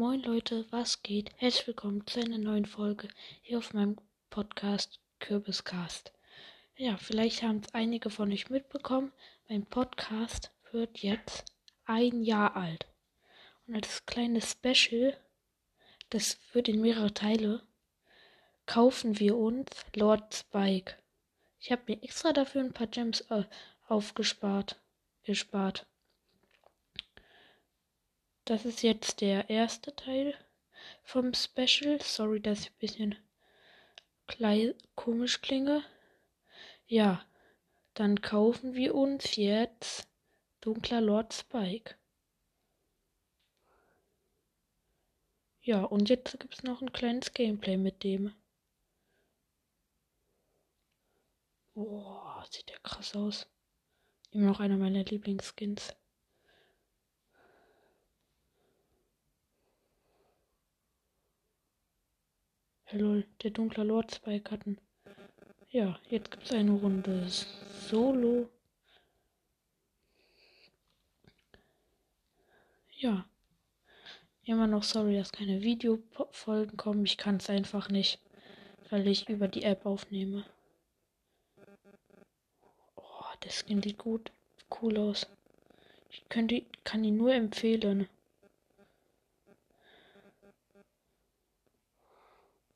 Moin 0.00 0.22
Leute, 0.22 0.64
was 0.70 1.02
geht? 1.02 1.30
Herzlich 1.36 1.66
willkommen 1.66 2.06
zu 2.06 2.20
einer 2.20 2.38
neuen 2.38 2.64
Folge 2.64 3.10
hier 3.42 3.58
auf 3.58 3.74
meinem 3.74 3.98
Podcast 4.30 4.98
Kürbiscast. 5.18 6.14
Ja, 6.74 6.96
vielleicht 6.96 7.42
haben 7.42 7.58
es 7.58 7.74
einige 7.74 8.08
von 8.08 8.32
euch 8.32 8.48
mitbekommen. 8.48 9.12
Mein 9.46 9.66
Podcast 9.66 10.52
wird 10.72 11.00
jetzt 11.00 11.44
ein 11.84 12.22
Jahr 12.22 12.56
alt. 12.56 12.86
Und 13.66 13.74
als 13.74 14.06
kleines 14.06 14.52
Special, 14.52 15.14
das 16.08 16.38
wird 16.54 16.68
in 16.68 16.80
mehrere 16.80 17.12
Teile, 17.12 17.62
kaufen 18.64 19.18
wir 19.18 19.36
uns 19.36 19.68
Lord 19.94 20.34
Spike. 20.34 20.94
Ich 21.58 21.70
habe 21.72 21.82
mir 21.88 22.02
extra 22.02 22.32
dafür 22.32 22.62
ein 22.62 22.72
paar 22.72 22.86
Gems 22.86 23.20
äh, 23.28 23.44
aufgespart. 23.86 24.80
Gespart. 25.24 25.86
Das 28.50 28.64
ist 28.64 28.82
jetzt 28.82 29.20
der 29.20 29.48
erste 29.48 29.94
Teil 29.94 30.34
vom 31.04 31.34
Special. 31.34 32.02
Sorry, 32.02 32.40
dass 32.40 32.62
ich 32.62 32.70
ein 32.70 32.78
bisschen 32.80 33.14
klein, 34.26 34.74
komisch 34.96 35.40
klinge. 35.40 35.84
Ja, 36.88 37.24
dann 37.94 38.20
kaufen 38.20 38.74
wir 38.74 38.96
uns 38.96 39.36
jetzt 39.36 40.08
Dunkler 40.60 41.00
Lord 41.00 41.32
Spike. 41.32 41.94
Ja, 45.62 45.84
und 45.84 46.08
jetzt 46.08 46.40
gibt 46.40 46.54
es 46.54 46.64
noch 46.64 46.82
ein 46.82 46.92
kleines 46.92 47.32
Gameplay 47.32 47.76
mit 47.76 48.02
dem. 48.02 48.34
Boah, 51.74 52.44
sieht 52.50 52.68
der 52.68 52.80
krass 52.80 53.14
aus. 53.14 53.46
Immer 54.32 54.46
noch 54.46 54.58
einer 54.58 54.76
meiner 54.76 55.04
Lieblingsskins. 55.04 55.94
Lol, 62.92 63.24
der 63.42 63.50
dunkle 63.50 63.84
Lord 63.84 64.12
Spike 64.14 64.50
hatten. 64.50 64.78
Ja, 65.70 65.98
jetzt 66.08 66.30
gibt 66.30 66.44
es 66.44 66.52
eine 66.52 66.72
Runde 66.72 67.28
Solo. 67.28 68.48
Ja. 72.98 73.24
Immer 74.44 74.66
noch 74.66 74.82
sorry, 74.82 75.16
dass 75.16 75.30
keine 75.30 75.62
Videofolgen 75.62 76.76
kommen. 76.76 77.04
Ich 77.04 77.16
kann 77.16 77.36
es 77.36 77.48
einfach 77.48 77.88
nicht, 77.88 78.18
weil 78.88 79.06
ich 79.06 79.28
über 79.28 79.46
die 79.46 79.62
App 79.62 79.86
aufnehme. 79.86 80.44
Oh, 82.96 83.24
der 83.44 83.50
Skin 83.50 83.80
sieht 83.80 83.98
gut, 83.98 84.32
cool 84.82 84.98
aus. 84.98 85.28
Ich 86.10 86.28
könnte, 86.28 86.64
kann 86.82 87.04
ihn 87.04 87.16
nur 87.16 87.32
empfehlen. 87.32 88.08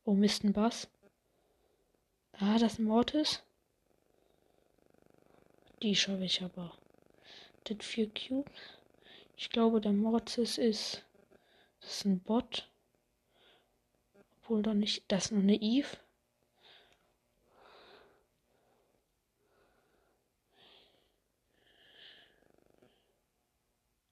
Oh 0.07 0.13
Mist, 0.13 0.45
ein 0.45 0.53
Bass. 0.53 0.89
Ah, 2.33 2.59
das 2.59 2.79
ein 2.79 2.85
Mortis. 2.85 3.43
Die 5.83 5.97
schaffe 5.97 6.25
ich 6.25 6.43
aber. 6.43 6.77
Das 7.65 7.79
4 7.81 8.11
Cubes. 8.11 8.53
Ich 9.37 9.49
glaube, 9.49 9.81
der 9.81 9.93
Mortis 9.93 10.59
ist. 10.59 11.03
Das 11.81 11.91
ist 11.97 12.05
ein 12.05 12.21
Bot. 12.21 12.71
Obwohl 14.43 14.63
doch 14.63 14.75
nicht. 14.75 15.05
Das 15.09 15.27
ist 15.27 15.31
nur 15.33 15.43
eine 15.43 15.57
Eve. 15.57 15.97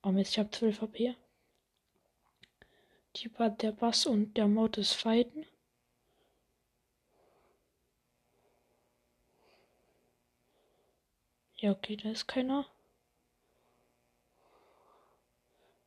Oh 0.02 0.10
Mist, 0.10 0.32
ich 0.32 0.38
habe 0.38 0.50
12 0.50 0.80
HP. 0.80 1.16
Die, 3.16 3.30
der 3.60 3.72
Bass 3.72 4.06
und 4.06 4.38
der 4.38 4.48
Mortis 4.48 4.94
fighten. 4.94 5.44
Ja, 11.62 11.70
okay, 11.70 11.96
da 11.96 12.10
ist 12.10 12.26
keiner. 12.26 12.66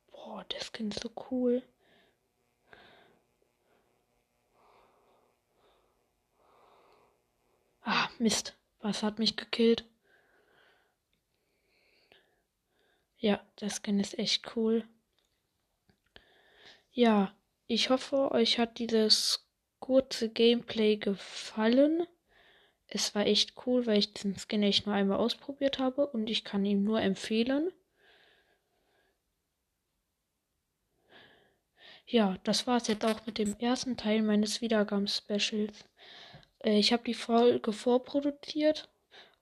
Boah, 0.09 0.45
der 0.45 0.61
Skin 0.61 0.89
ist 0.89 1.01
so 1.03 1.11
cool. 1.29 1.63
Ah, 7.81 8.07
Mist. 8.19 8.55
Was 8.79 9.03
hat 9.03 9.19
mich 9.19 9.35
gekillt? 9.35 9.83
Ja, 13.17 13.45
der 13.59 13.69
Skin 13.69 13.99
ist 13.99 14.17
echt 14.17 14.55
cool. 14.55 14.87
Ja, 16.93 17.35
ich 17.67 17.89
hoffe, 17.89 18.31
euch 18.31 18.59
hat 18.59 18.79
dieses 18.79 19.45
kurze 19.79 20.29
Gameplay 20.29 20.95
gefallen 20.95 22.07
es 22.87 23.15
war 23.15 23.25
echt 23.25 23.53
cool, 23.65 23.85
weil 23.85 23.99
ich 23.99 24.13
den 24.13 24.35
Skin 24.37 24.63
echt 24.63 24.85
nur 24.85 24.95
einmal 24.95 25.17
ausprobiert 25.17 25.79
habe 25.79 26.07
und 26.07 26.29
ich 26.29 26.43
kann 26.43 26.65
ihm 26.65 26.83
nur 26.83 27.01
empfehlen. 27.01 27.71
Ja, 32.07 32.37
das 32.43 32.67
war 32.67 32.77
es 32.77 32.87
jetzt 32.87 33.05
auch 33.05 33.25
mit 33.25 33.37
dem 33.37 33.55
ersten 33.59 33.97
Teil 33.97 34.21
meines 34.21 34.61
Wiedergaben-Specials. 34.61 35.85
Äh, 36.63 36.79
ich 36.79 36.93
habe 36.93 37.03
die 37.03 37.13
Folge 37.13 37.73
vorproduziert 37.73 38.89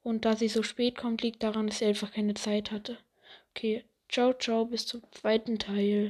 und 0.04 0.26
da 0.26 0.36
sie 0.36 0.48
so 0.50 0.64
spät 0.64 0.98
kommt, 0.98 1.22
liegt 1.22 1.44
daran, 1.44 1.68
dass 1.68 1.82
ich 1.82 1.88
einfach 1.88 2.12
keine 2.12 2.34
Zeit 2.36 2.72
hatte. 2.72 2.98
Okay, 3.52 3.86
ciao, 4.10 4.34
ciao, 4.34 4.66
bis 4.66 4.86
zum 4.88 5.02
zweiten 5.12 5.60
Teil. 5.60 6.02